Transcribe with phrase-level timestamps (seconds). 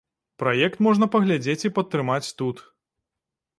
[0.43, 2.67] Праект можна паглядзець і падтрымаць тут.